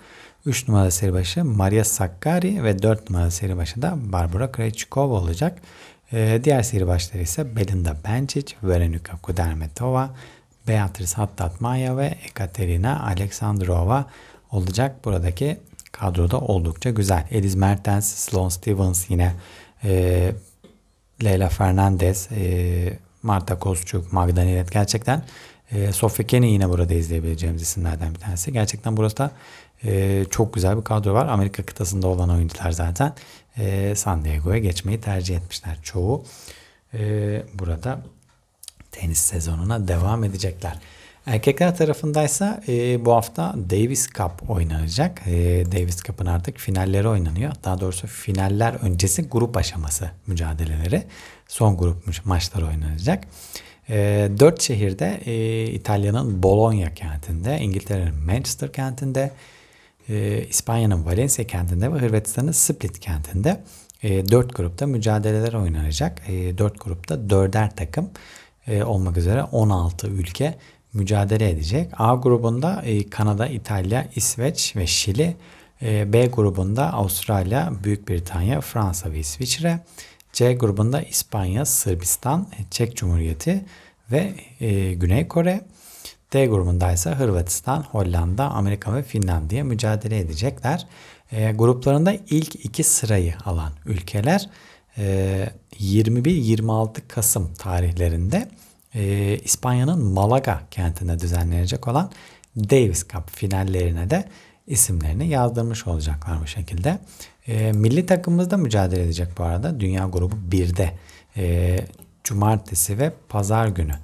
[0.45, 5.61] Üç numaralı seri başı Maria Sakkari ve dört numaralı seri başı da Barbara Krejcikova olacak.
[6.14, 10.09] E, diğer seri başları ise Belinda Bencic, Veronika Kudermetova,
[10.68, 14.32] Beatrice Hattatmaya ve Ekaterina Aleksandrova olacak.
[15.06, 15.58] Buradaki
[15.91, 17.28] kadroda oldukça güzel.
[17.32, 19.34] Eliz Mertens, Sloane Stevens yine
[19.84, 20.32] e,
[21.24, 25.24] Leyla Fernandez, e, Marta Kozçuk, Magda Niret gerçekten
[25.72, 28.54] e, Sofya Kenny yine burada izleyebileceğimiz isimlerden bir tanesi.
[28.54, 29.32] Gerçekten burası
[29.86, 31.28] e, çok güzel bir kadro var.
[31.28, 33.14] Amerika kıtasında olan oyuncular zaten
[33.58, 36.26] e, San Diego'ya geçmeyi tercih etmişler çoğu.
[36.93, 36.99] E,
[37.54, 38.01] burada
[38.91, 40.80] tenis sezonuna devam edecekler.
[41.26, 45.21] Erkekler tarafındaysa e, bu hafta Davis Cup oynanacak.
[45.28, 45.32] E,
[45.71, 47.53] Davis Cup'ın artık finalleri oynanıyor.
[47.63, 51.03] Daha doğrusu finaller öncesi grup aşaması mücadeleleri.
[51.47, 53.24] Son grup maçları oynanacak.
[53.89, 59.32] E, dört şehirde e, İtalya'nın Bologna kentinde, İngiltere'nin Manchester kentinde,
[60.09, 63.63] e, İspanya'nın Valencia kentinde ve Hırvatistan'ın Split kentinde
[64.03, 66.21] e, dört grupta mücadeleler oynanacak.
[66.30, 68.09] E, dört grupta dörder takım
[68.67, 70.55] e, olmak üzere 16 ülke
[70.93, 71.91] mücadele edecek.
[71.97, 75.35] A grubunda e, Kanada, İtalya, İsveç ve Şili.
[75.81, 79.79] E, B grubunda Avustralya, Büyük Britanya, Fransa ve İsviçre.
[80.33, 83.65] C grubunda İspanya, Sırbistan, e, Çek Cumhuriyeti
[84.11, 84.33] ve
[84.93, 85.61] Güney Kore.
[86.33, 90.87] D grubunda ise Hırvatistan, Hollanda, Amerika ve Finlandiya mücadele edecekler.
[91.55, 94.49] gruplarında ilk iki sırayı alan ülkeler
[94.97, 98.47] 21-26 Kasım tarihlerinde
[98.95, 102.11] e, İspanya'nın Malaga kentinde düzenlenecek olan
[102.55, 104.25] Davis Cup finallerine de
[104.67, 106.99] isimlerini yazdırmış olacaklar bu şekilde.
[107.47, 109.79] E, milli takımımız da mücadele edecek bu arada.
[109.79, 110.93] Dünya grubu 1'de
[111.37, 111.77] e,
[112.23, 113.95] cumartesi ve pazar günü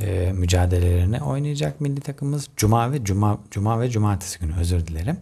[0.00, 2.48] e, mücadelelerini oynayacak milli takımımız.
[2.56, 5.16] Cuma ve cuma cuma ve cumartesi günü özür dilerim.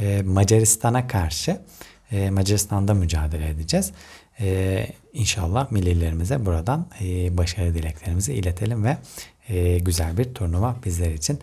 [0.00, 1.60] E, Macaristan'a karşı
[2.12, 3.92] e, Macaristan'da mücadele edeceğiz.
[4.40, 8.96] E, inşallah millilerimize buradan e, başarı dileklerimizi iletelim ve
[9.48, 11.38] e, güzel bir turnuva bizler için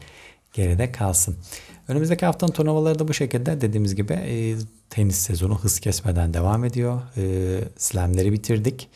[0.53, 1.37] geride kalsın.
[1.87, 4.55] Önümüzdeki haftanın turnuvaları da bu şekilde dediğimiz gibi e,
[4.89, 7.01] tenis sezonu hız kesmeden devam ediyor.
[7.17, 7.23] E,
[7.77, 8.89] slamleri bitirdik.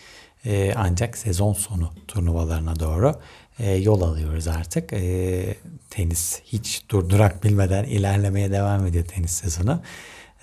[0.45, 3.15] E, ancak sezon sonu turnuvalarına doğru
[3.59, 4.93] e, yol alıyoruz artık.
[4.93, 5.55] E,
[5.89, 9.81] tenis hiç durdurak bilmeden ilerlemeye devam ediyor tenis sezonu.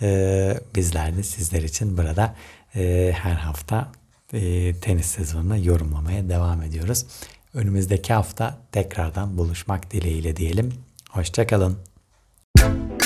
[0.02, 2.34] E, bizler de sizler için burada
[2.76, 3.92] e, her hafta
[4.32, 7.06] e, tenis sezonuna yorumlamaya devam ediyoruz.
[7.54, 10.72] Önümüzdeki hafta tekrardan buluşmak dileğiyle diyelim.
[11.10, 11.78] Hoşçakalın.
[12.58, 13.05] kalın.